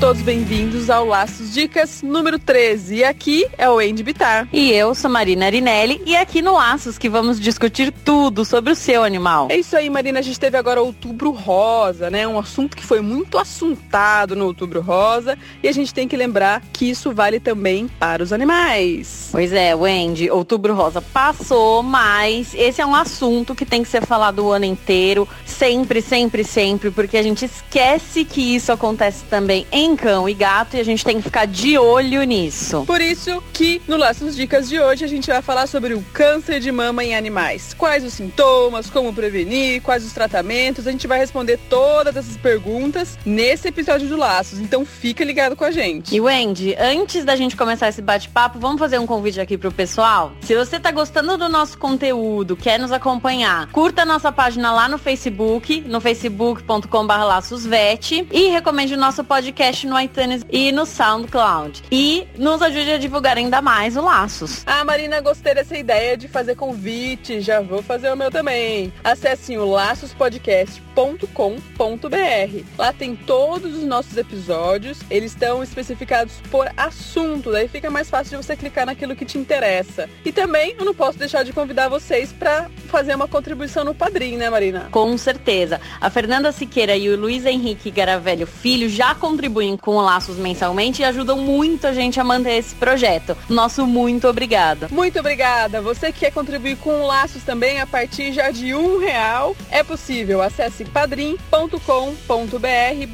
Todos 0.00 0.22
bem-vindos 0.22 0.90
ao 0.90 1.06
Laços 1.06 1.52
Dicas 1.54 2.02
número 2.02 2.38
13. 2.38 2.96
E 2.96 3.04
aqui 3.04 3.46
é 3.56 3.68
o 3.68 3.78
Andy 3.78 4.02
Bitar. 4.02 4.48
E 4.52 4.70
eu 4.72 4.94
sou 4.94 5.10
Marina 5.10 5.46
Arinelli. 5.46 6.02
E 6.04 6.16
aqui 6.16 6.42
no 6.42 6.54
Laços 6.54 6.98
que 6.98 7.08
vamos 7.08 7.40
discutir 7.40 7.92
tudo 8.04 8.44
sobre 8.44 8.72
o 8.72 8.76
seu 8.76 9.02
animal. 9.02 9.48
É 9.50 9.56
isso 9.56 9.76
aí, 9.76 9.88
Marina. 9.88 10.18
A 10.18 10.22
gente 10.22 10.38
teve 10.38 10.56
agora 10.56 10.82
outubro 10.82 11.30
rosa, 11.30 12.10
né? 12.10 12.26
Um 12.26 12.38
assunto 12.38 12.76
que 12.76 12.84
foi 12.84 13.00
muito 13.00 13.38
assuntado 13.38 14.36
no 14.36 14.46
outubro 14.46 14.80
rosa. 14.80 15.38
E 15.62 15.68
a 15.68 15.72
gente 15.72 15.94
tem 15.94 16.08
que 16.08 16.16
lembrar 16.16 16.62
que 16.72 16.90
isso 16.90 17.12
vale 17.12 17.38
também 17.38 17.88
para 17.88 18.22
os 18.22 18.32
animais. 18.32 19.28
Pois 19.32 19.52
é, 19.52 19.74
Wendy. 19.74 20.30
Outubro 20.30 20.74
rosa 20.74 21.00
passou, 21.00 21.82
mas 21.82 22.54
esse 22.54 22.80
é 22.80 22.86
um 22.86 22.94
assunto 22.94 23.54
que 23.54 23.64
tem 23.64 23.82
que 23.82 23.88
ser 23.88 24.04
falado 24.04 24.44
o 24.44 24.50
ano 24.50 24.64
inteiro. 24.64 25.28
Sempre, 25.46 26.02
sempre, 26.02 26.44
sempre. 26.44 26.90
Porque 26.90 27.16
a 27.16 27.22
gente 27.22 27.44
esquece 27.44 28.24
que 28.24 28.54
isso 28.56 28.72
acontece 28.72 29.24
também 29.30 29.54
também 29.54 29.66
cão 29.96 30.28
e 30.28 30.34
gato 30.34 30.76
e 30.76 30.80
a 30.80 30.84
gente 30.84 31.04
tem 31.04 31.16
que 31.16 31.22
ficar 31.22 31.46
de 31.46 31.78
olho 31.78 32.22
nisso. 32.24 32.84
Por 32.86 33.00
isso 33.00 33.42
que 33.52 33.80
no 33.86 33.96
Laços 33.96 34.36
Dicas 34.36 34.68
de 34.68 34.80
hoje 34.80 35.04
a 35.04 35.08
gente 35.08 35.28
vai 35.28 35.42
falar 35.42 35.66
sobre 35.66 35.94
o 35.94 36.02
câncer 36.12 36.60
de 36.60 36.70
mama 36.70 37.04
em 37.04 37.14
animais. 37.14 37.74
Quais 37.74 38.04
os 38.04 38.12
sintomas, 38.12 38.90
como 38.90 39.12
prevenir, 39.12 39.82
quais 39.82 40.04
os 40.04 40.12
tratamentos. 40.12 40.86
A 40.86 40.90
gente 40.90 41.06
vai 41.06 41.18
responder 41.18 41.58
todas 41.68 42.16
essas 42.16 42.36
perguntas 42.36 43.18
nesse 43.24 43.68
episódio 43.68 44.08
do 44.08 44.16
Laços. 44.16 44.60
Então 44.60 44.84
fica 44.84 45.24
ligado 45.24 45.56
com 45.56 45.64
a 45.64 45.70
gente. 45.70 46.14
E 46.14 46.20
Wendy, 46.20 46.74
antes 46.78 47.24
da 47.24 47.36
gente 47.36 47.56
começar 47.56 47.88
esse 47.88 48.02
bate-papo, 48.02 48.58
vamos 48.58 48.78
fazer 48.78 48.98
um 48.98 49.06
convite 49.06 49.40
aqui 49.40 49.58
pro 49.58 49.72
pessoal? 49.72 50.32
Se 50.42 50.54
você 50.54 50.78
tá 50.78 50.90
gostando 50.90 51.36
do 51.36 51.48
nosso 51.48 51.78
conteúdo, 51.78 52.56
quer 52.56 52.78
nos 52.78 52.92
acompanhar, 52.92 53.70
curta 53.72 54.02
a 54.02 54.04
nossa 54.04 54.30
página 54.30 54.72
lá 54.72 54.88
no 54.88 54.98
Facebook, 54.98 55.80
no 55.82 56.00
facebook.com/laçosvet 56.00 58.26
e 58.30 58.48
recomende 58.48 58.94
o 58.94 58.98
nosso 58.98 59.24
podcast 59.24 59.73
podcast 59.74 59.86
no 59.86 60.00
iTunes 60.00 60.46
e 60.50 60.70
no 60.70 60.86
SoundCloud. 60.86 61.82
E 61.90 62.26
nos 62.38 62.62
ajude 62.62 62.92
a 62.92 62.98
divulgar 62.98 63.36
ainda 63.36 63.60
mais 63.60 63.96
o 63.96 64.02
Laços. 64.02 64.62
Ah, 64.66 64.84
Marina, 64.84 65.20
gostei 65.20 65.54
dessa 65.54 65.76
ideia 65.76 66.16
de 66.16 66.28
fazer 66.28 66.54
convite. 66.54 67.40
Já 67.40 67.60
vou 67.60 67.82
fazer 67.82 68.12
o 68.12 68.16
meu 68.16 68.30
também. 68.30 68.92
Acesse 69.02 69.58
o 69.58 69.64
laçospodcast.com.br. 69.64 72.64
Lá 72.78 72.92
tem 72.92 73.16
todos 73.16 73.76
os 73.76 73.84
nossos 73.84 74.16
episódios. 74.16 75.00
Eles 75.10 75.32
estão 75.32 75.62
especificados 75.62 76.34
por 76.50 76.70
assunto. 76.76 77.50
Daí 77.50 77.68
fica 77.68 77.90
mais 77.90 78.08
fácil 78.08 78.38
de 78.38 78.44
você 78.44 78.56
clicar 78.56 78.86
naquilo 78.86 79.16
que 79.16 79.24
te 79.24 79.38
interessa. 79.38 80.08
E 80.24 80.32
também 80.32 80.74
eu 80.78 80.84
não 80.84 80.94
posso 80.94 81.18
deixar 81.18 81.42
de 81.42 81.52
convidar 81.52 81.88
vocês 81.88 82.32
para 82.32 82.70
fazer 82.94 83.16
uma 83.16 83.26
contribuição 83.26 83.82
no 83.82 83.92
Padrim, 83.92 84.36
né, 84.36 84.48
Marina? 84.48 84.86
Com 84.92 85.18
certeza. 85.18 85.80
A 86.00 86.08
Fernanda 86.10 86.52
Siqueira 86.52 86.96
e 86.96 87.08
o 87.08 87.18
Luiz 87.18 87.44
Henrique 87.44 87.90
Garavelho 87.90 88.46
Filho 88.46 88.88
já 88.88 89.16
contribuem 89.16 89.76
com 89.76 89.96
o 89.96 90.00
Laços 90.00 90.36
mensalmente 90.36 91.02
e 91.02 91.04
ajudam 91.04 91.36
muito 91.36 91.88
a 91.88 91.92
gente 91.92 92.20
a 92.20 92.24
manter 92.24 92.52
esse 92.52 92.72
projeto. 92.76 93.36
Nosso 93.48 93.84
muito 93.84 94.28
obrigada. 94.28 94.86
Muito 94.92 95.18
obrigada. 95.18 95.80
Você 95.80 96.12
que 96.12 96.20
quer 96.20 96.30
contribuir 96.30 96.76
com 96.76 97.00
o 97.00 97.06
Laços 97.08 97.42
também 97.42 97.80
a 97.80 97.86
partir 97.86 98.32
já 98.32 98.52
de 98.52 98.72
um 98.76 99.00
real, 99.00 99.56
é 99.72 99.82
possível. 99.82 100.40
Acesse 100.40 100.84
padrim.com.br 100.84 101.78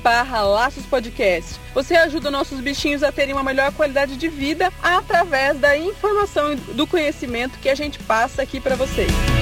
barra 0.02 0.42
Laços 0.42 0.84
Podcast. 0.84 1.58
Você 1.72 1.94
ajuda 1.94 2.30
nossos 2.30 2.60
bichinhos 2.60 3.02
a 3.02 3.10
terem 3.10 3.32
uma 3.32 3.42
melhor 3.42 3.72
qualidade 3.72 4.18
de 4.18 4.28
vida 4.28 4.70
através 4.82 5.58
da 5.58 5.74
informação 5.74 6.52
e 6.52 6.56
do 6.56 6.86
conhecimento 6.86 7.58
que 7.58 7.70
a 7.70 7.74
gente 7.74 7.98
passa 8.00 8.42
aqui 8.42 8.60
para 8.60 8.76
vocês. 8.76 9.39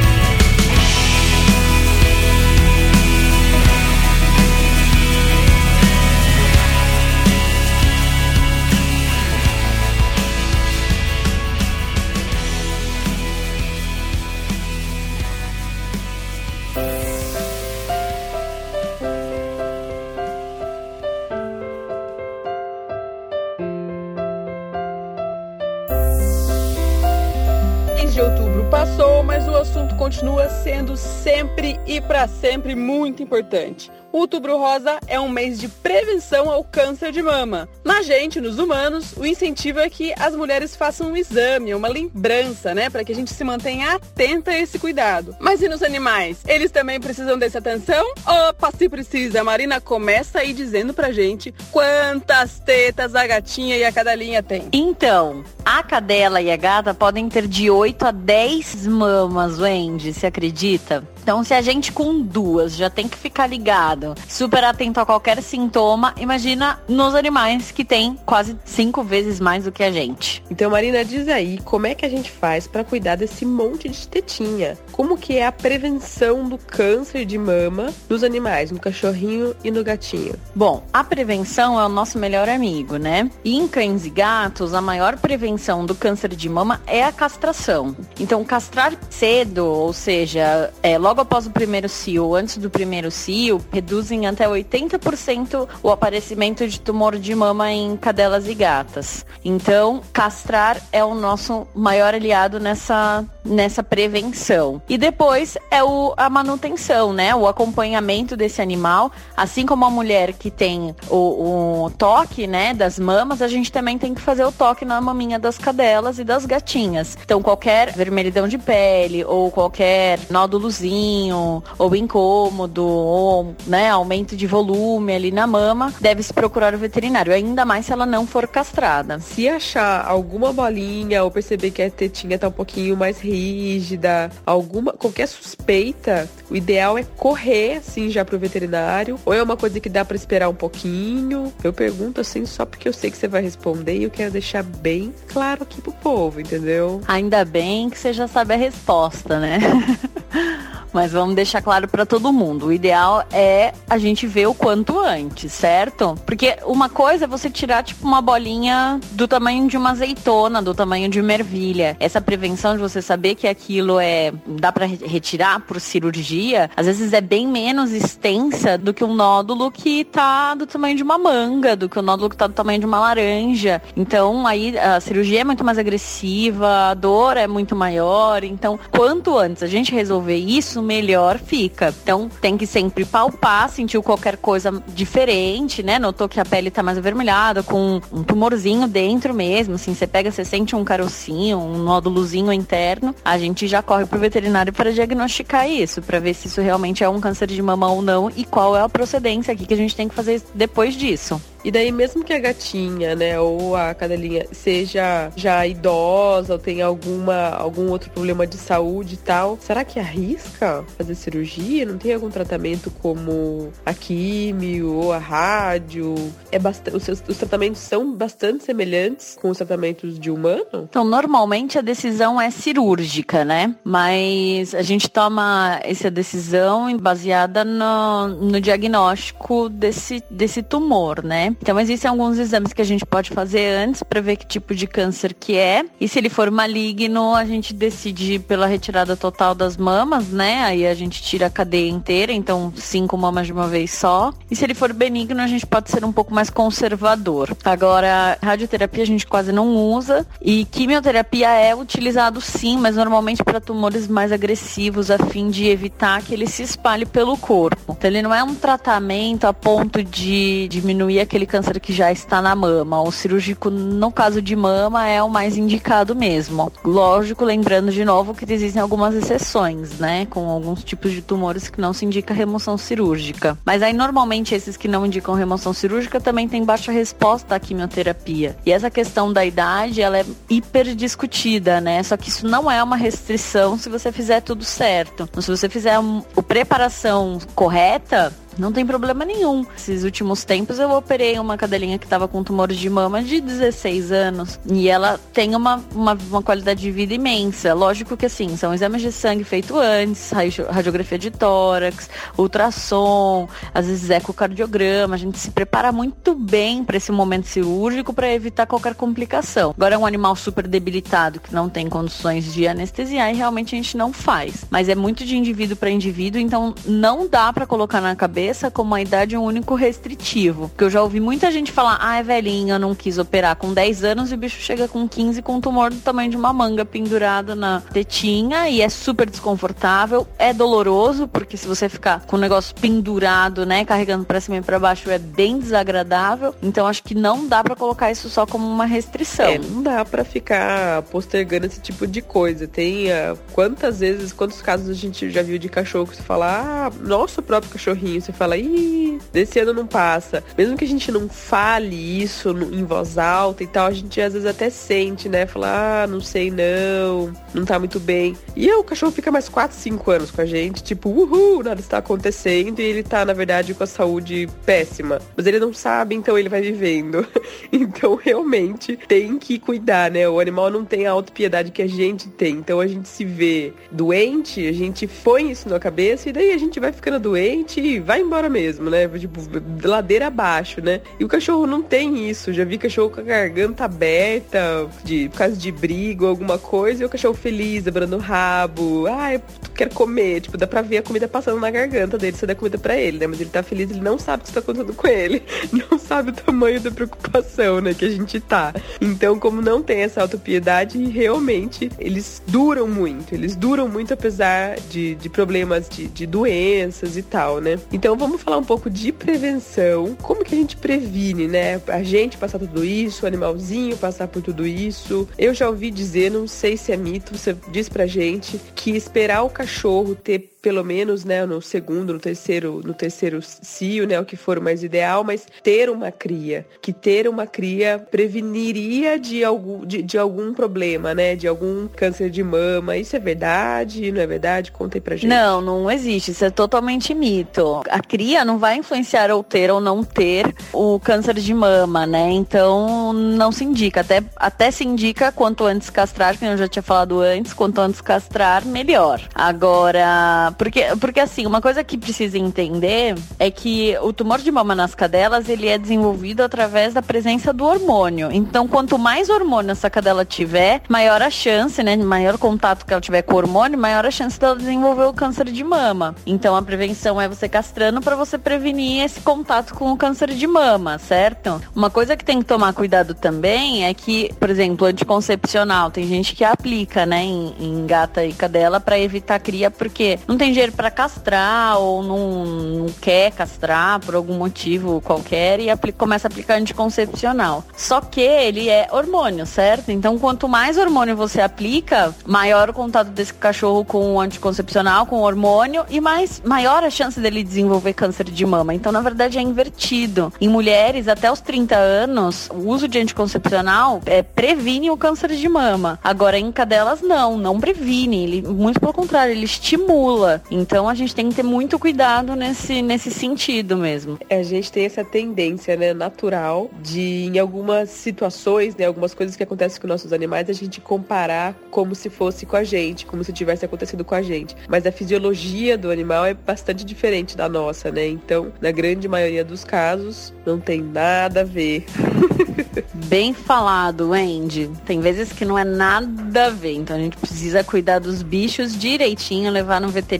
Assunto 29.61 29.95
continua 29.97 30.49
sendo 30.49 30.97
sempre 30.97 31.81
e 31.87 32.01
para 32.01 32.29
sempre 32.29 32.75
muito 32.75 33.23
importante. 33.23 33.91
Outubro 34.11 34.57
Rosa 34.57 34.99
é 35.07 35.21
um 35.21 35.29
mês 35.29 35.61
de 35.61 35.69
prevenção 35.69 36.51
ao 36.51 36.65
câncer 36.65 37.13
de 37.13 37.23
mama. 37.23 37.69
Na 37.85 38.03
gente, 38.03 38.41
nos 38.41 38.59
humanos, 38.59 39.13
o 39.17 39.27
incentivo 39.27 39.81
é 39.81 39.91
que 39.91 40.15
as 40.19 40.35
mulheres 40.35 40.75
façam 40.75 41.13
um 41.13 41.17
exame, 41.17 41.75
uma 41.75 41.89
lembrança, 41.89 42.75
né, 42.75 42.89
para 42.89 43.05
que 43.05 43.13
a 43.13 43.15
gente 43.15 43.33
se 43.33 43.45
mantenha 43.45 43.95
atenta 43.95 44.53
a 44.53 44.59
esse 44.59 44.79
cuidado. 44.79 45.37
Mas 45.39 45.61
e 45.63 45.69
nos 45.69 45.83
animais? 45.83 46.39
Eles 46.47 46.71
também 46.71 46.99
precisam 46.99 47.39
dessa 47.39 47.59
atenção? 47.59 48.05
Opa, 48.49 48.71
se 48.77 48.89
precisa. 48.89 49.41
A 49.41 49.45
Marina 49.45 49.81
começa 49.81 50.39
aí 50.39 50.55
dizendo 50.55 50.95
pra 50.95 51.13
gente 51.13 51.55
quantas 51.71 52.59
tetas 52.61 53.15
a 53.15 53.27
gatinha 53.27 53.77
e 53.77 53.85
a 53.85 53.93
cadelinha 53.93 54.43
tem. 54.43 54.69
Então, 54.73 55.45
a 55.65 55.83
cadela 55.83 56.41
e 56.41 56.51
a 56.51 56.57
gata 56.57 56.95
podem 56.95 57.29
ter 57.29 57.47
de 57.47 57.71
8 57.71 58.07
a 58.07 58.11
10 58.11 58.87
mamas, 58.87 59.59
Wendy, 59.59 60.15
se 60.15 60.27
acredita? 60.27 61.07
Então, 61.28 61.44
se 61.44 61.53
a 61.53 61.61
gente 61.61 61.93
com 61.93 62.22
duas 62.22 62.75
já 62.75 62.89
tem 62.89 63.06
que 63.06 63.19
ficar 63.19 63.47
ligado, 63.47 64.15
super 64.27 64.65
atento 64.65 64.99
a 64.99 65.05
qualquer 65.05 65.43
sintoma, 65.43 66.15
imagina 66.16 66.81
nos 66.89 67.15
animais 67.15 67.71
que 67.71 67.84
tem 67.84 68.19
quase 68.25 68.56
cinco 68.65 69.03
vezes 69.03 69.38
mais 69.38 69.65
do 69.65 69.71
que 69.71 69.83
a 69.83 69.93
gente. 69.93 70.43
Então, 70.50 70.71
Marina, 70.71 71.05
diz 71.05 71.28
aí, 71.28 71.59
como 71.67 71.87
é 71.87 71.94
que 71.94 72.06
a 72.06 72.09
gente 72.09 72.31
faz 72.31 72.67
para 72.67 72.83
cuidar 72.83 73.17
desse 73.17 73.44
monte 73.44 73.91
de 73.91 74.09
tetinha? 74.09 74.78
Como 74.91 75.19
que 75.19 75.37
é 75.37 75.47
a 75.47 75.53
prevenção 75.53 76.49
do 76.49 76.56
câncer 76.56 77.27
de 77.27 77.37
mama 77.37 77.93
nos 78.09 78.25
animais, 78.25 78.71
no 78.71 78.81
cachorrinho 78.81 79.55
e 79.62 79.71
no 79.71 79.84
gatinho? 79.84 80.34
Bom, 80.55 80.83
a 80.91 81.05
prevenção 81.05 81.78
é 81.78 81.84
o 81.84 81.91
nosso 81.91 82.19
melhor 82.19 82.49
amigo, 82.49 82.97
né? 82.97 83.31
E 83.44 83.55
em 83.55 83.69
cães 83.69 84.06
e 84.06 84.11
gatos, 84.11 84.72
a 84.72 84.81
maior 84.81 85.19
prevenção 85.19 85.84
do 85.84 85.94
câncer 85.94 86.34
de 86.34 86.49
mama 86.49 86.81
é 86.87 87.05
a 87.05 87.12
castração. 87.12 87.94
Então, 88.19 88.43
castrar 88.47 88.94
cedo, 89.11 89.67
ou 89.67 89.93
seja, 89.93 90.72
é, 90.83 90.97
logo 90.97 91.18
logo 91.19 91.23
após 91.23 91.47
o 91.47 91.51
primeiro 91.51 91.89
cio, 91.89 92.33
antes 92.34 92.59
do 92.59 92.71
primeiro 92.71 93.11
cio, 93.11 93.61
reduzem 93.73 94.27
até 94.29 94.47
80% 94.47 95.69
o 95.83 95.91
aparecimento 95.91 96.67
de 96.69 96.81
tumor 96.81 97.19
de 97.19 97.34
mama 97.34 97.73
em 97.73 97.97
cadelas 97.97 98.47
e 98.47 98.55
gatas. 98.55 99.26
Então, 99.44 100.00
castrar 100.12 100.81
é 100.93 101.03
o 101.03 101.15
nosso 101.15 101.67
maior 101.75 102.15
aliado 102.15 102.61
nessa, 102.61 103.25
nessa 103.44 103.82
prevenção. 103.82 104.81
E 104.88 104.97
depois 104.97 105.59
é 105.73 105.82
o, 105.82 106.15
a 106.17 106.31
manutenção, 106.31 107.12
né? 107.12 107.35
O 107.35 107.49
acompanhamento 107.49 108.37
desse 108.37 108.62
animal. 108.62 109.11
Assim 109.37 109.67
como 109.67 109.85
a 109.85 109.91
mulher 109.91 110.35
que 110.35 110.53
tem 110.53 110.94
o, 111.11 111.87
o 111.87 111.91
toque, 111.99 112.47
né, 112.47 112.73
das 112.75 112.97
mamas, 112.99 113.43
a 113.43 113.49
gente 113.49 113.73
também 113.73 113.99
tem 113.99 114.15
que 114.15 114.20
fazer 114.20 114.44
o 114.44 114.53
toque 114.53 114.85
na 114.85 115.00
maminha 115.00 115.38
das 115.38 115.59
cadelas 115.59 116.20
e 116.20 116.25
das 116.25 116.47
gatinhas. 116.47 117.19
Então, 117.25 117.43
qualquer 117.43 117.93
vermelhidão 117.93 118.47
de 118.47 118.59
pele 118.59 119.25
ou 119.25 119.50
qualquer 119.50 120.20
nódulozinho 120.31 121.07
calorzinho, 121.08 121.62
ou 121.78 121.96
incômodo, 121.96 122.84
ou 122.84 123.56
né, 123.66 123.90
aumento 123.90 124.37
de 124.37 124.46
volume 124.46 125.14
ali 125.14 125.31
na 125.31 125.46
mama, 125.46 125.93
deve 126.00 126.22
se 126.22 126.32
procurar 126.32 126.75
o 126.75 126.78
veterinário, 126.78 127.32
ainda 127.32 127.64
mais 127.64 127.87
se 127.87 127.93
ela 127.93 128.06
não 128.06 128.26
for 128.26 128.46
castrada. 128.46 129.19
Se 129.20 129.49
achar 129.49 130.06
alguma 130.06 130.52
bolinha 130.52 131.25
ou 131.25 131.31
perceber 131.31 131.70
que 131.70 131.82
a 131.82 131.90
tetinha 131.90 132.38
tá 132.38 132.49
um 132.49 132.52
pouquinho 132.52 132.96
mais 132.96 133.20
rígida, 133.20 134.31
alguma 134.44 134.93
qualquer 134.93 135.26
suspeita, 135.26 136.28
o 136.50 136.56
ideal 136.56 136.99
é 136.99 137.05
correr 137.16 137.76
assim 137.76 138.10
já 138.10 138.25
pro 138.25 138.38
veterinário, 138.38 139.19
ou 139.25 139.32
é 139.32 139.43
uma 139.43 139.56
coisa 139.56 139.81
que 139.81 139.88
dá 139.88 140.05
para 140.05 140.16
esperar 140.16 140.49
um 140.49 140.55
pouquinho. 140.55 141.52
Eu 141.62 141.72
pergunto 141.72 142.20
assim 142.20 142.44
só 142.44 142.64
porque 142.64 142.88
eu 142.88 142.93
sei 142.93 143.10
que 143.10 143.16
você 143.16 143.28
vai 143.28 143.43
responder 143.43 143.99
e 143.99 144.05
eu 144.05 144.10
quero 144.10 144.31
deixar 144.31 144.62
bem 144.62 145.14
claro 145.28 145.62
aqui 145.62 145.81
pro 145.81 145.93
povo, 145.93 146.40
entendeu? 146.40 147.00
Ainda 147.06 147.44
bem 147.44 147.88
que 147.88 147.99
você 147.99 148.12
já 148.12 148.28
sabe 148.28 148.55
a 148.55 148.56
resposta, 148.56 149.38
né? 149.38 149.58
Mas 150.93 151.12
vamos 151.12 151.35
deixar 151.35 151.62
claro 151.62 151.88
para 151.88 152.06
todo 152.06 152.32
mundo. 152.32 152.67
O 152.67 152.73
ideal 152.73 153.25
é 153.32 153.73
a 153.88 153.99
gente 153.99 154.26
ver 154.26 154.46
o 154.46 154.55
quanto 154.55 154.99
antes, 154.99 155.52
certo? 155.52 156.14
Porque 156.26 156.56
uma 156.64 156.88
coisa 156.88 157.25
é 157.25 157.29
você 157.29 157.50
tirar 157.50 157.82
tipo 157.82 158.06
uma 158.06 158.20
bolinha 158.20 159.00
do 159.12 159.29
tamanho 159.29 159.69
de 159.69 159.76
uma 159.76 159.90
azeitona, 159.90 160.62
do 160.62 160.75
tamanho 160.75 161.08
de 161.08 161.20
uma 161.20 161.32
ervilha. 161.32 161.96
Essa 162.00 162.20
prevenção 162.20 162.75
de 162.75 162.81
você 162.81 163.00
saber 163.02 163.35
que 163.35 163.46
aquilo 163.46 163.99
é 164.00 164.32
dá 164.46 164.73
para 164.73 164.87
retirar 164.87 165.61
por 165.61 165.81
cirurgia, 165.81 166.70
às 166.76 166.87
vezes 166.87 167.12
é 167.12 167.20
bem 167.20 167.46
menos 167.46 167.93
extensa 167.93 168.76
do 168.79 168.93
que 168.94 169.05
um 169.05 169.14
nódulo 169.14 169.70
que 169.70 170.05
tá 170.05 170.55
do 170.55 170.67
tamanho 170.67 170.96
de 170.96 171.02
uma 171.02 171.19
manga, 171.19 171.76
do 171.76 171.88
que 171.88 171.99
um 171.99 172.02
nódulo 172.02 172.31
que 172.31 172.37
tá 172.37 172.46
do 172.46 172.55
tamanho 172.55 172.81
de 172.81 172.87
uma 172.87 172.99
laranja. 172.99 173.82
Então 173.96 174.46
aí 174.46 174.76
a 174.79 175.00
cirurgia 175.00 175.41
é 175.41 175.44
muito 175.44 175.64
mais 175.64 175.79
agressiva, 175.79 176.91
a 176.91 176.94
dor 176.94 177.37
é 177.37 177.46
muito 177.46 177.76
maior. 177.76 178.44
Então, 178.44 178.79
quanto 178.91 179.37
antes 179.37 179.62
a 179.62 179.67
gente 179.67 179.93
resolver 179.93 180.37
isso, 180.37 180.78
melhor 180.83 181.39
fica. 181.39 181.95
Então 182.03 182.29
tem 182.41 182.57
que 182.57 182.67
sempre 182.67 183.05
palpar, 183.05 183.69
sentiu 183.69 184.03
qualquer 184.03 184.37
coisa 184.37 184.83
diferente, 184.89 185.83
né? 185.83 185.99
Notou 185.99 186.29
que 186.29 186.41
a 186.41 186.45
pele 186.45 186.71
tá 186.71 186.83
mais 186.83 186.99
avermelhada, 186.99 187.63
com 187.63 188.01
um 188.13 188.23
tumorzinho 188.23 188.87
dentro 188.87 189.35
mesmo, 189.35 189.75
assim, 189.75 189.95
você 189.95 190.07
pega, 190.07 190.31
você 190.31 190.45
sente 190.45 190.75
um 190.75 190.85
carocinho, 190.85 191.59
um 191.59 191.79
nódulozinho 191.79 192.53
interno, 192.53 193.15
a 193.25 193.39
gente 193.39 193.67
já 193.67 193.83
corre 193.83 194.07
pro 194.07 194.19
veterinário 194.19 194.73
para 194.73 194.93
diagnosticar 194.93 195.69
isso, 195.69 196.03
para 196.03 196.19
ver 196.19 196.35
se 196.35 196.49
isso 196.49 196.61
realmente 196.61 197.05
é 197.05 197.09
um 197.09 197.21
câncer 197.21 197.47
de 197.49 197.61
mama 197.63 197.91
ou 197.91 198.03
não 198.03 198.31
e 198.37 198.45
qual 198.45 198.77
é 198.77 198.83
a 198.83 198.89
procedência 198.89 199.53
aqui 199.53 199.67
que 199.67 199.75
a 199.75 199.77
gente 199.77 199.97
tem 199.97 200.09
que 200.09 200.15
fazer 200.15 200.43
depois 200.55 200.95
disso. 200.95 201.41
E 201.69 201.70
daí, 201.70 201.93
mesmo 201.93 202.25
que 202.25 202.32
a 202.32 202.38
gatinha, 202.38 203.15
né, 203.15 203.38
ou 203.38 203.76
a 203.76 203.93
cadelinha 203.93 204.47
seja 204.53 205.31
já 205.37 205.67
idosa 205.67 206.55
ou 206.55 206.59
tenha 206.59 206.87
alguma, 206.87 207.50
algum 207.50 207.91
outro 207.91 208.09
problema 208.09 208.47
de 208.47 208.56
saúde 208.56 209.17
e 209.17 209.19
tal, 209.19 209.59
será 209.61 209.85
que 209.85 210.00
arrisca 210.00 210.82
fazer 210.97 211.15
cirurgia? 211.15 211.85
Não 211.85 211.99
tem 211.99 212.15
algum 212.15 212.31
tratamento 212.31 212.91
como 212.91 213.70
a 213.85 213.93
químio 213.93 214.94
ou 214.94 215.12
a 215.12 215.19
rádio? 215.19 216.15
É 216.50 216.59
bastante, 216.59 216.97
os, 216.97 217.23
os 217.29 217.37
tratamentos 217.37 217.82
são 217.82 218.15
bastante 218.15 218.65
semelhantes 218.65 219.37
com 219.38 219.50
os 219.50 219.59
tratamentos 219.59 220.19
de 220.19 220.31
humano? 220.31 220.88
Então, 220.88 221.05
normalmente 221.05 221.79
a 221.79 221.82
decisão 221.82 222.41
é 222.41 222.50
cirúrgica, 222.50 223.44
né? 223.44 223.75
Mas 223.85 224.75
a 224.75 224.81
gente 224.81 225.11
toma 225.11 225.79
essa 225.85 226.11
decisão 226.11 226.97
baseada 226.97 227.62
no, 227.62 228.29
no 228.29 228.59
diagnóstico 228.59 229.69
desse, 229.69 230.25
desse 230.31 230.62
tumor, 230.62 231.23
né? 231.23 231.55
Então 231.60 231.78
existem 231.78 232.08
alguns 232.08 232.38
exames 232.38 232.72
que 232.72 232.82
a 232.82 232.84
gente 232.84 233.05
pode 233.05 233.31
fazer 233.31 233.75
antes 233.75 234.02
para 234.02 234.20
ver 234.20 234.37
que 234.37 234.46
tipo 234.46 234.75
de 234.75 234.87
câncer 234.87 235.34
que 235.34 235.56
é. 235.56 235.84
E 236.00 236.08
se 236.08 236.19
ele 236.19 236.28
for 236.28 236.50
maligno, 236.50 237.34
a 237.34 237.44
gente 237.44 237.75
decide 237.75 238.38
pela 238.38 238.66
retirada 238.66 239.16
total 239.16 239.55
das 239.55 239.76
mamas, 239.76 240.28
né? 240.28 240.62
Aí 240.64 240.87
a 240.87 240.94
gente 240.94 241.22
tira 241.22 241.46
a 241.46 241.50
cadeia 241.50 241.88
inteira, 241.88 242.32
então 242.32 242.72
cinco 242.76 243.16
mamas 243.16 243.46
de 243.46 243.52
uma 243.52 243.66
vez 243.66 243.93
só. 243.93 244.32
E 244.50 244.56
se 244.56 244.64
ele 244.64 244.75
for 244.75 244.93
benigno, 244.93 245.40
a 245.40 245.46
gente 245.46 245.66
pode 245.66 245.90
ser 245.90 246.05
um 246.05 246.12
pouco 246.12 246.34
mais 246.34 246.50
conservador. 246.50 247.56
Agora, 247.64 248.38
radioterapia 248.43 249.02
a 249.02 249.06
gente 249.06 249.26
quase 249.26 249.52
não 249.52 249.76
usa 249.76 250.26
e 250.40 250.64
quimioterapia 250.64 251.50
é 251.50 251.75
utilizado 251.75 252.40
sim, 252.40 252.78
mas 252.78 252.96
normalmente 252.96 253.43
para 253.44 253.60
tumores 253.60 254.08
mais 254.08 254.32
agressivos, 254.32 255.10
a 255.10 255.19
fim 255.19 255.50
de 255.50 255.69
evitar 255.69 256.22
que 256.22 256.34
ele 256.34 256.46
se 256.46 256.62
espalhe 256.62 257.06
pelo 257.06 257.37
corpo. 257.37 257.96
Então 257.96 258.10
ele 258.10 258.22
não 258.22 258.34
é 258.34 258.43
um 258.43 258.55
tratamento 258.55 259.44
a 259.44 259.52
ponto 259.52 260.02
de 260.02 260.69
diminuir 260.69 261.20
aquele 261.20 261.38
aquele 261.38 261.46
câncer 261.46 261.79
que 261.79 261.93
já 261.93 262.11
está 262.11 262.43
na 262.43 262.55
mama. 262.55 263.00
O 263.00 263.12
cirúrgico, 263.12 263.70
no 263.70 264.11
caso 264.11 264.43
de 264.43 264.56
mama, 264.56 265.06
é 265.06 265.23
o 265.23 265.31
mais 265.31 265.56
indicado 265.56 266.17
mesmo. 266.17 266.73
Lógico, 266.85 267.44
lembrando 267.44 267.93
de 267.93 268.05
novo 268.05 268.35
que 268.35 268.50
existem 268.52 268.82
algumas 268.82 269.14
exceções, 269.14 269.99
né? 269.99 270.26
Com 270.26 270.49
alguns 270.49 270.82
tipos 270.82 271.12
de 271.12 271.23
tumores 271.23 271.69
que 271.69 271.81
não 271.81 271.93
se 271.93 272.05
indica 272.05 272.35
remoção 272.35 272.76
cirúrgica. 272.76 273.56
Mas 273.64 273.82
aí, 273.82 273.93
normalmente, 273.93 274.55
esses 274.55 274.76
que 274.76 274.88
não 274.88 275.06
indicam 275.06 275.35
remoção 275.35 275.73
cirúrgica 275.73 276.20
também 276.20 276.49
têm 276.49 276.64
baixa 276.64 276.90
resposta 276.90 277.55
à 277.55 277.61
quimioterapia. 277.61 278.56
E 278.67 278.73
essa 278.73 278.91
questão 278.91 279.32
da 279.32 279.44
idade, 279.44 280.02
ela 280.02 280.19
é 280.19 280.26
hiper 280.50 280.94
discutida, 280.94 281.81
né? 281.81 282.02
Só 282.02 282.17
que 282.17 282.31
isso 282.31 282.46
não 282.46 282.70
é 282.70 282.82
uma 282.82 282.96
restrição 282.96 283.79
se 283.79 283.88
você 283.88 284.11
fizer 284.11 284.41
tudo 284.41 284.64
certo. 284.64 285.29
Então, 285.31 285.43
se 285.43 285.50
você 285.50 285.69
fizer 285.69 285.94
a 285.96 286.43
preparação 286.43 287.38
correta, 287.55 288.32
não 288.58 288.72
tem 288.72 288.84
problema 288.84 289.25
nenhum. 289.25 289.64
Esses 289.76 290.02
últimos 290.02 290.44
tempos 290.44 290.78
eu 290.78 290.90
operei 290.90 291.38
uma 291.38 291.56
cadelinha 291.56 291.99
que 291.99 292.05
estava 292.05 292.26
com 292.26 292.43
tumor 292.43 292.69
de 292.69 292.90
mama 292.90 293.22
de 293.22 293.40
16 293.40 294.10
anos. 294.10 294.58
E 294.66 294.88
ela 294.88 295.19
tem 295.32 295.55
uma, 295.55 295.82
uma, 295.94 296.19
uma, 296.28 296.43
qualidade 296.43 296.81
de 296.81 296.90
vida 296.90 297.14
imensa. 297.14 297.72
Lógico 297.72 298.16
que 298.16 298.26
assim, 298.26 298.56
são 298.56 298.75
exames 298.75 299.00
de 299.00 299.12
sangue 299.12 299.44
feito 299.44 299.78
antes, 299.78 300.32
radiografia 300.70 301.19
de 301.19 301.31
tórax, 301.31 302.10
ultrassom, 302.37 303.49
às 303.72 303.87
vezes 303.87 304.10
ecocardiograma. 304.10 305.14
A 305.14 305.19
gente 305.19 305.38
se 305.38 305.50
prepara 305.50 305.93
muito 305.93 306.34
bem 306.34 306.82
para 306.82 306.96
esse 306.96 307.12
momento 307.12 307.46
cirúrgico 307.46 308.12
para 308.12 308.32
evitar 308.32 308.66
qualquer 308.66 308.94
complicação. 308.94 309.72
Agora 309.76 309.94
é 309.94 309.99
um 309.99 310.06
animal 310.06 310.34
super 310.34 310.66
debilitado 310.66 311.38
que 311.38 311.55
não 311.55 311.69
tem 311.69 311.88
condições 311.88 312.52
de 312.52 312.66
anestesiar 312.66 313.32
e 313.32 313.37
realmente 313.37 313.75
a 313.75 313.78
gente 313.78 313.96
não 313.96 314.12
faz. 314.12 314.64
Mas 314.69 314.88
é 314.88 314.94
muito 314.94 315.25
de 315.25 315.37
indivíduo 315.37 315.76
para 315.76 315.90
indivíduo, 315.90 316.40
então 316.40 316.75
não 316.84 317.28
dá 317.28 317.52
para 317.52 317.66
colocar 317.66 318.00
na 318.00 318.16
cabeça 318.16 318.48
cabeça 318.49 318.71
como 318.71 318.95
a 318.95 319.03
idade 319.03 319.37
um 319.37 319.43
único 319.43 319.75
restritivo. 319.75 320.69
Porque 320.69 320.85
eu 320.85 320.91
já 320.91 321.03
ouvi 321.03 321.21
muita 321.21 321.50
gente 321.50 321.71
falar, 321.71 321.99
ah, 322.00 322.19
é 322.19 322.23
velhinha, 322.23 322.79
não 322.79 322.95
quis 322.95 323.19
operar 323.19 323.55
com 323.56 323.75
10 323.75 324.05
anos 324.05 324.33
e 324.33 324.35
o 324.35 324.39
bicho 324.39 324.59
chega 324.61 324.89
com 324.89 325.06
15 325.06 325.43
com 325.43 325.56
um 325.56 325.61
tumor 325.61 325.91
do 325.91 326.00
tamanho 326.00 326.31
de 326.31 326.37
uma 326.37 326.53
manga 326.53 326.85
pendurado 326.85 327.55
na 327.55 327.83
tetinha 327.93 328.69
e 328.71 328.81
é 328.81 328.89
super 328.89 329.29
desconfortável, 329.29 330.27
é 330.39 330.55
doloroso, 330.55 331.29
porque 331.29 331.56
se 331.56 331.67
você 331.67 331.89
ficar 331.89 332.25
com 332.25 332.37
o 332.37 332.39
negócio 332.39 332.75
pendurado, 332.75 333.67
né, 333.67 333.85
carregando 333.85 334.25
para 334.25 334.41
cima 334.41 334.56
e 334.56 334.62
para 334.62 334.79
baixo 334.79 335.11
é 335.11 335.19
bem 335.19 335.59
desagradável. 335.59 336.55
Então 336.62 336.87
acho 336.87 337.03
que 337.03 337.15
não 337.15 337.47
dá 337.47 337.62
para 337.62 337.77
colocar 337.77 338.11
isso 338.11 338.31
só 338.31 338.47
como 338.47 338.67
uma 338.67 338.87
restrição. 338.87 339.47
É, 339.47 339.59
não 339.59 339.83
dá 339.83 340.05
para 340.05 340.25
ficar 340.25 341.03
postergando 341.03 341.67
esse 341.67 341.81
tipo 341.81 342.06
de 342.06 342.23
coisa. 342.23 342.67
Tem 342.67 343.09
uh, 343.09 343.39
quantas 343.53 344.01
vezes, 344.01 344.33
quantos 344.33 344.62
casos 344.62 344.89
a 344.89 344.94
gente 344.94 345.31
já 345.31 345.43
viu 345.43 345.59
de 345.59 345.69
cachorro 345.69 346.06
que 346.06 346.17
você 346.17 346.23
fala, 346.23 346.87
ah, 346.87 346.93
nosso 347.06 347.43
próprio 347.43 347.73
cachorrinho, 347.73 348.21
você 348.21 348.33
fala, 348.38 348.56
ih, 348.56 349.19
desse 349.32 349.58
ano 349.58 349.73
não 349.73 349.87
passa. 349.87 350.44
Mesmo 350.56 350.76
que 350.76 350.85
a 350.85 350.88
gente 350.88 351.11
não 351.11 351.29
fale 351.29 352.23
isso 352.23 352.50
em 352.73 352.85
voz 352.85 353.19
alta 353.19 353.62
e 353.62 353.67
tal, 353.67 353.87
a 353.87 353.90
gente 353.90 354.20
às 354.20 354.32
vezes 354.32 354.48
até 354.48 354.70
sente, 354.70 355.29
né? 355.29 355.46
Fala, 355.46 356.03
ah, 356.03 356.06
não 356.06 356.20
sei 356.20 356.51
não, 356.51 357.32
não 357.53 357.65
tá 357.65 357.79
muito 357.79 357.98
bem. 357.98 358.36
E 358.56 358.70
o 358.70 358.84
cachorro 358.84 359.13
fica 359.13 359.31
mais 359.31 359.48
4, 359.48 359.77
5 359.77 360.10
anos 360.10 360.31
com 360.31 360.41
a 360.41 360.46
gente, 360.46 360.82
tipo, 360.82 361.08
uhul, 361.10 361.63
nada 361.63 361.81
está 361.81 361.98
acontecendo 361.98 362.81
e 362.81 362.82
ele 362.82 363.03
tá, 363.03 363.24
na 363.24 363.32
verdade, 363.32 363.74
com 363.74 363.84
a 363.84 363.86
saúde 363.86 364.48
péssima. 364.65 365.20
Mas 365.36 365.46
ele 365.46 365.58
não 365.58 365.72
sabe, 365.72 366.15
então 366.15 366.39
ele 366.39 366.48
vai 366.48 366.60
vivendo. 366.60 367.27
então, 367.72 368.15
realmente, 368.15 368.98
tem 369.08 369.39
que 369.39 369.58
cuidar, 369.58 370.10
né? 370.10 370.29
O 370.29 370.39
animal 370.39 370.70
não 370.70 370.84
tem 370.84 371.06
a 371.06 371.13
autopiedade 371.13 371.72
que 371.72 371.82
a 371.82 371.89
gente 371.89 372.29
tem. 372.29 372.55
Então, 372.55 372.81
a 372.81 372.86
gente 372.86 373.08
se 373.08 373.24
vê 373.24 373.72
doente, 373.91 374.67
a 374.67 374.72
gente 374.72 375.06
põe 375.06 375.51
isso 375.51 375.69
na 375.69 375.79
cabeça 375.79 376.29
e 376.29 376.32
daí 376.32 376.53
a 376.53 376.58
gente 376.58 376.79
vai 376.79 376.93
ficando 376.93 377.19
doente 377.19 377.81
e 377.81 377.98
vai 377.98 378.18
embora 378.20 378.48
mesmo, 378.48 378.91
né? 378.91 379.08
Tipo, 379.08 379.41
ladeira 379.82 380.27
abaixo, 380.27 380.81
né? 380.81 381.01
E 381.19 381.25
o 381.25 381.29
cachorro 381.29 381.67
não 381.67 381.82
tem 381.82 382.29
isso. 382.29 382.53
Já 382.53 382.65
vi 382.65 382.79
cachorro 382.79 383.10
com 383.10 383.20
a 383.20 383.25
garganta 383.25 383.84
aberta, 383.84 384.89
de, 385.05 385.29
por 385.29 385.39
causa 385.39 385.56
de 385.56 385.70
briga 385.72 386.25
ou 386.25 386.31
alguma 386.31 386.58
coisa, 386.58 387.03
e 387.03 387.06
o 387.06 387.08
cachorro 387.08 387.34
feliz, 387.34 387.87
abrindo 387.87 388.17
o 388.17 388.19
rabo. 388.19 389.06
Ah, 389.06 389.34
eu 389.34 389.43
quero 389.75 389.94
comer. 389.94 390.41
Tipo, 390.41 390.56
dá 390.56 390.67
pra 390.67 390.82
ver 390.82 390.98
a 390.98 391.03
comida 391.03 391.29
passando 391.29 391.60
na 391.60 391.70
garganta 391.70 392.19
dele, 392.19 392.37
você 392.37 392.46
dá 392.46 392.55
comida 392.55 392.79
pra 392.79 392.96
ele, 392.96 393.19
né? 393.19 393.27
Mas 393.27 393.41
ele 393.41 393.51
tá 393.51 393.63
feliz, 393.63 393.91
ele 393.91 394.01
não 394.01 394.19
sabe 394.19 394.43
o 394.43 394.44
que 394.44 394.51
está 394.51 394.60
acontecendo 394.60 394.94
com 394.94 395.06
ele. 395.06 395.43
Não 395.91 395.98
sabe 395.98 396.31
o 396.31 396.32
tamanho 396.32 396.81
da 396.81 396.91
preocupação, 396.91 397.81
né? 397.81 397.94
Que 397.94 398.05
a 398.05 398.10
gente 398.10 398.41
tá. 398.41 398.75
Então, 399.01 399.39
como 399.39 399.60
não 399.60 399.82
tem 399.82 400.01
essa 400.01 400.20
autopiedade, 400.22 401.03
realmente 401.05 401.91
eles 401.98 402.43
duram 402.46 402.89
muito. 402.89 403.34
Eles 403.34 403.55
duram 403.55 403.89
muito 403.89 404.13
apesar 404.15 404.77
de, 404.91 405.15
de 405.15 405.29
problemas 405.29 405.89
de, 405.89 406.08
de 406.08 406.27
doenças 406.27 407.17
e 407.17 407.22
tal, 407.22 407.60
né? 407.60 407.79
Então, 407.93 408.07
vamos 408.17 408.43
falar 408.43 408.58
um 408.58 408.65
pouco 408.65 408.88
de 408.88 409.12
prevenção. 409.12 410.15
Como 410.22 410.44
que 410.44 410.55
a 410.55 410.58
gente 410.58 410.77
previne, 410.77 411.48
né? 411.48 411.81
A 411.88 412.03
gente 412.03 412.36
passar 412.36 412.58
tudo 412.58 412.84
isso, 412.84 413.24
o 413.24 413.29
animalzinho 413.29 413.96
passar 413.96 414.29
por 414.29 414.43
tudo 414.43 414.67
isso. 414.67 415.29
Eu 415.38 415.55
já 415.55 415.69
ouvi 415.69 415.91
dizer, 415.91 416.31
não 416.31 416.46
sei 416.46 416.77
se 416.77 416.93
é 416.93 416.96
mito, 416.96 417.36
você 417.36 417.56
diz 417.70 417.88
pra 417.88 418.06
gente, 418.06 418.60
que 418.74 418.91
esperar 418.91 419.43
o 419.43 419.50
cachorro 419.50 420.15
ter 420.15 420.57
pelo 420.60 420.84
menos, 420.84 421.24
né, 421.24 421.46
no 421.46 421.62
segundo, 421.62 422.12
no 422.12 422.19
terceiro, 422.19 422.81
no 422.84 422.93
terceiro 422.93 423.41
cio, 423.43 424.06
né, 424.06 424.19
o 424.20 424.24
que 424.24 424.36
for 424.36 424.58
o 424.58 424.62
mais 424.62 424.82
ideal, 424.82 425.22
mas 425.22 425.46
ter 425.62 425.88
uma 425.88 426.10
cria, 426.10 426.67
que 426.82 426.93
ter 426.93 427.29
uma 427.29 427.46
cria 427.46 427.98
preveniria 427.98 429.19
de 429.19 429.44
algum, 429.44 429.84
de, 429.84 430.03
de 430.03 430.19
algum 430.19 430.53
problema, 430.53 431.15
né, 431.15 431.36
de 431.36 431.46
algum 431.46 431.86
câncer 431.88 432.31
de 432.31 432.43
mama. 432.43 432.96
Isso 432.96 433.15
é 433.15 433.19
verdade? 433.19 434.10
Não 434.10 434.20
é 434.20 434.27
verdade? 434.27 434.72
Contem 434.72 435.00
pra 435.00 435.17
gente. 435.17 435.29
Não, 435.29 435.60
não 435.60 435.91
existe. 435.91 436.32
Isso 436.32 436.44
é 436.44 436.50
totalmente 436.50 437.15
mito. 437.15 437.82
A 437.88 438.00
cria 438.00 438.44
não 438.44 438.58
vai 438.58 438.77
influenciar 438.77 439.31
ou 439.31 439.43
ter 439.43 439.70
ou 439.70 439.81
não 439.81 440.03
ter 440.03 440.55
o 440.72 440.98
câncer 440.98 441.34
de 441.34 441.55
mama, 441.55 442.06
né? 442.06 442.31
Então 442.31 443.12
não 443.12 443.53
se 443.53 443.65
indica. 443.65 444.00
Até, 444.00 444.22
até 444.36 444.70
se 444.70 444.84
indica 444.84 445.31
quanto 445.31 445.65
antes 445.65 445.91
castrar, 445.91 446.36
que 446.36 446.44
eu 446.44 446.56
já 446.56 446.69
tinha 446.69 446.82
falado 446.82 447.20
antes, 447.20 447.53
quanto 447.53 447.81
antes 447.81 448.00
castrar, 448.00 448.65
melhor. 448.65 449.20
Agora, 449.34 450.47
porque, 450.50 450.84
porque 451.00 451.20
assim, 451.20 451.46
uma 451.46 451.60
coisa 451.60 451.82
que 451.84 451.98
precisa 451.98 452.38
entender 452.38 453.14
é 453.38 453.50
que 453.50 453.96
o 454.02 454.12
tumor 454.12 454.38
de 454.38 454.50
mama 454.50 454.74
nas 454.74 454.94
cadelas, 454.94 455.48
ele 455.48 455.69
é 455.69 455.76
desenvolvido 455.76 456.43
através 456.43 456.94
da 456.94 457.02
presença 457.02 457.52
do 457.52 457.64
hormônio. 457.64 458.31
Então, 458.32 458.67
quanto 458.67 458.98
mais 458.98 459.28
hormônio 459.28 459.72
essa 459.72 459.90
cadela 459.90 460.24
tiver, 460.24 460.82
maior 460.88 461.20
a 461.22 461.31
chance, 461.31 461.82
né? 461.82 461.96
Maior 461.96 462.38
contato 462.38 462.86
que 462.86 462.93
ela 462.93 463.00
tiver 463.00 463.22
com 463.22 463.34
o 463.34 463.36
hormônio, 463.36 463.78
maior 463.78 464.06
a 464.06 464.10
chance 464.10 464.38
dela 464.38 464.56
desenvolver 464.56 465.05
o 465.05 465.12
câncer 465.12 465.50
de 465.50 465.64
mama. 465.64 466.14
Então, 466.26 466.56
a 466.56 466.62
prevenção 466.62 467.20
é 467.20 467.28
você 467.28 467.48
castrando 467.48 468.00
para 468.00 468.17
você 468.17 468.38
prevenir 468.38 469.02
esse 469.02 469.20
contato 469.20 469.74
com 469.74 469.93
o 469.93 469.96
câncer 469.96 470.31
de 470.31 470.46
mama, 470.46 470.98
certo? 470.98 471.60
Uma 471.74 471.90
coisa 471.90 472.17
que 472.17 472.24
tem 472.24 472.38
que 472.38 472.44
tomar 472.44 472.72
cuidado 472.72 473.14
também 473.14 473.84
é 473.84 473.93
que, 473.93 474.32
por 474.38 474.48
exemplo, 474.48 474.86
anticoncepcional, 474.86 475.90
tem 475.90 476.06
gente 476.06 476.34
que 476.34 476.44
aplica, 476.44 477.05
né, 477.05 477.22
em, 477.22 477.55
em 477.60 477.86
gata 477.86 478.24
e 478.24 478.32
cadela 478.32 478.81
para 478.81 478.98
evitar 478.98 479.38
cria 479.38 479.70
porque 479.70 480.19
não 480.26 480.36
tem 480.39 480.53
dinheiro 480.53 480.73
para 480.73 480.91
castrar 480.91 481.79
ou 481.79 482.03
não, 482.03 482.45
não, 482.45 482.87
quer 483.01 483.33
castrar 483.33 484.01
por 484.01 484.15
algum 484.15 484.35
motivo 484.35 485.01
qualquer 485.01 485.61
e 485.61 485.69
aplica, 485.69 485.99
começa 485.99 486.29
a 486.29 486.31
aplicar 486.31 486.55
anticoncepcional. 486.55 487.65
Só 487.77 488.01
que 488.01 488.21
ele 488.21 488.69
é 488.69 488.89
hormônio, 488.91 489.45
certo? 489.45 489.91
Então, 489.91 490.19
quanto 490.19 490.49
mais 490.49 490.79
hormônio 490.79 491.17
você 491.17 491.41
aplica, 491.41 492.15
maior 492.25 492.71
o 492.71 492.73
contato 492.73 493.09
desse 493.09 493.35
cachorro 493.35 493.85
com 493.85 494.15
o 494.15 494.21
anticoncepcional, 494.21 495.07
com 495.07 495.17
o 495.17 495.23
hormônio 495.23 495.85
e 495.91 496.01
mais 496.01 496.41
maior 496.45 496.85
a 496.85 496.91
chance 496.91 497.19
dele 497.21 497.43
desenvolver 497.43 497.93
câncer 497.93 498.25
de 498.25 498.47
mama. 498.47 498.75
Então, 498.75 498.93
na 498.93 499.01
verdade, 499.01 499.39
é 499.39 499.43
invertido. 499.43 500.33
Em 500.41 500.49
mulheres 500.49 501.09
até 501.09 501.31
os 501.31 501.41
30 501.41 501.77
anos, 501.77 502.49
o 502.53 502.69
uso 502.69 502.87
de 502.87 502.99
anticoncepcional 502.99 504.01
é, 504.07 504.23
previne 504.23 504.91
o 504.91 504.97
câncer 504.97 505.31
de 505.31 505.49
mama. 505.49 505.99
Agora, 506.03 506.39
em 506.39 506.53
cadelas, 506.53 507.01
não, 507.03 507.37
não 507.37 507.59
previne. 507.59 508.25
Ele, 508.25 508.43
muito 508.43 508.79
pelo 508.79 508.93
contrário, 508.93 509.33
ele 509.33 509.45
estimula. 509.45 510.28
Então, 510.51 510.89
a 510.89 510.94
gente 510.94 511.15
tem 511.15 511.29
que 511.29 511.35
ter 511.35 511.43
muito 511.43 511.79
cuidado 511.79 512.35
nesse, 512.35 512.83
nesse 512.83 513.11
sentido 513.11 513.77
mesmo. 513.77 514.18
A 514.31 514.42
gente 514.42 514.70
tem 514.70 514.85
essa 514.85 515.05
tendência, 515.05 515.77
né, 515.77 515.92
natural 515.92 516.70
de, 516.83 517.25
em 517.27 517.38
algumas 517.38 517.90
situações, 517.90 518.77
né, 518.77 518.87
algumas 518.87 519.14
coisas 519.14 519.37
que 519.37 519.42
acontecem 519.42 519.81
com 519.81 519.87
nossos 519.87 520.12
animais, 520.12 520.49
a 520.49 520.53
gente 520.53 520.81
comparar 520.81 521.55
como 521.70 521.94
se 521.94 522.11
fosse 522.11 522.47
com 522.47 522.57
a 522.57 522.64
gente, 522.64 523.07
como 523.07 523.23
se 523.25 523.33
tivesse 523.33 523.64
acontecido 523.64 524.05
com 524.05 524.14
a 524.14 524.23
gente. 524.23 524.57
Mas 524.68 524.87
a 524.87 524.92
fisiologia 524.92 525.77
do 525.79 525.90
animal 525.90 526.25
é 526.25 526.35
bastante 526.35 526.85
diferente 526.85 527.37
da 527.37 527.49
nossa, 527.49 527.90
né? 527.90 528.07
Então, 528.07 528.53
na 528.61 528.70
grande 528.70 529.09
maioria 529.09 529.44
dos 529.44 529.64
casos, 529.64 530.33
não 530.44 530.59
tem 530.59 530.83
nada 530.83 531.40
a 531.40 531.44
ver. 531.44 531.85
Bem 533.07 533.33
falado, 533.33 534.12
Andy. 534.12 534.70
Tem 534.85 535.01
vezes 535.01 535.33
que 535.33 535.44
não 535.44 535.59
é 535.59 535.64
nada 535.64 536.47
a 536.47 536.51
ver. 536.51 536.75
Então 536.75 536.97
a 536.97 536.99
gente 536.99 537.16
precisa 537.16 537.64
cuidar 537.64 537.99
dos 537.99 538.23
bichos 538.23 538.79
direitinho, 538.79 539.51
levar 539.51 539.81
no 539.81 539.88
veterinário, 539.88 540.17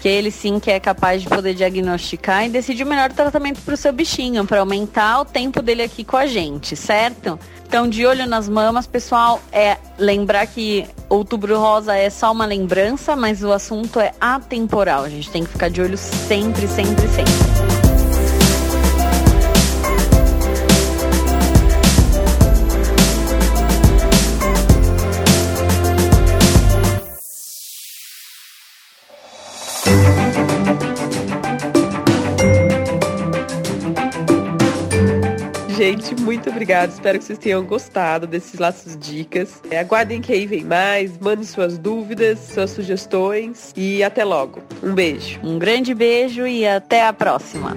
que 0.00 0.08
ele 0.08 0.30
sim 0.30 0.58
que 0.58 0.70
é 0.70 0.80
capaz 0.80 1.22
de 1.22 1.28
poder 1.28 1.54
diagnosticar 1.54 2.46
e 2.46 2.48
decidir 2.48 2.84
o 2.84 2.86
melhor 2.86 3.12
tratamento 3.12 3.60
para 3.60 3.74
o 3.74 3.76
seu 3.76 3.92
bichinho, 3.92 4.44
para 4.44 4.60
aumentar 4.60 5.20
o 5.20 5.24
tempo 5.24 5.62
dele 5.62 5.82
aqui 5.82 6.04
com 6.04 6.16
a 6.16 6.26
gente, 6.26 6.74
certo? 6.74 7.38
Então, 7.66 7.86
de 7.86 8.06
olho 8.06 8.26
nas 8.26 8.48
mamas, 8.48 8.86
pessoal, 8.86 9.42
é 9.52 9.76
lembrar 9.98 10.46
que 10.46 10.86
outubro 11.06 11.58
rosa 11.58 11.94
é 11.94 12.08
só 12.08 12.32
uma 12.32 12.46
lembrança, 12.46 13.14
mas 13.14 13.44
o 13.44 13.52
assunto 13.52 14.00
é 14.00 14.12
atemporal. 14.18 15.04
A 15.04 15.08
gente 15.10 15.30
tem 15.30 15.44
que 15.44 15.50
ficar 15.50 15.68
de 15.68 15.82
olho 15.82 15.98
sempre, 15.98 16.66
sempre, 16.66 17.06
sempre. 17.08 17.57
Gente, 35.78 36.12
muito 36.22 36.50
obrigada. 36.50 36.92
Espero 36.92 37.20
que 37.20 37.24
vocês 37.24 37.38
tenham 37.38 37.64
gostado 37.64 38.26
desses 38.26 38.58
laços 38.58 38.98
dicas. 38.98 39.62
É, 39.70 39.78
aguardem 39.78 40.20
que 40.20 40.32
aí 40.32 40.44
vem 40.44 40.64
mais. 40.64 41.16
Mande 41.18 41.46
suas 41.46 41.78
dúvidas, 41.78 42.40
suas 42.52 42.72
sugestões 42.72 43.72
e 43.76 44.02
até 44.02 44.24
logo. 44.24 44.60
Um 44.82 44.92
beijo. 44.92 45.38
Um 45.40 45.56
grande 45.56 45.94
beijo 45.94 46.44
e 46.48 46.66
até 46.66 47.06
a 47.06 47.12
próxima. 47.12 47.76